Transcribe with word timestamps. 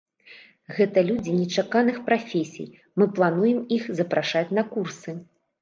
Гэта 0.77 1.03
людзі 1.09 1.35
нечаканых 1.41 1.99
прафесій, 2.09 2.67
мы 3.01 3.09
плануем 3.21 3.63
іх 3.79 3.83
запрашаць 4.01 4.47
на 4.61 4.69
курсы. 4.75 5.11